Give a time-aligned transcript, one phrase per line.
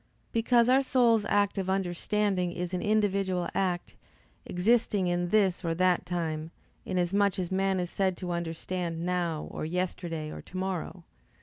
[0.31, 3.93] Because our soul's act of understanding is an individual act,
[4.47, 6.49] existing in this or that time,
[6.87, 11.03] inasmuch as a man is said to understand now, or yesterday, or tomorrow.